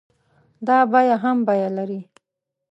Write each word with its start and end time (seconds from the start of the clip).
دا 0.67 0.77
بيه 0.91 1.15
هم 1.23 1.37
بيه 1.47 1.67
لري. 1.75 2.01